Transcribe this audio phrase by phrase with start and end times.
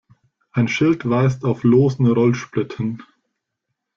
[0.51, 3.03] Ein Schild weist auf losen Rollsplitt hin.